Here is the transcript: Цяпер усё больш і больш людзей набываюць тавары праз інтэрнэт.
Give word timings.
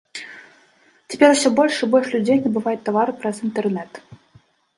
Цяпер 1.13 1.29
усё 1.35 1.49
больш 1.59 1.75
і 1.89 1.89
больш 1.93 2.07
людзей 2.15 2.37
набываюць 2.47 2.83
тавары 2.89 3.13
праз 3.21 3.35
інтэрнэт. 3.51 3.91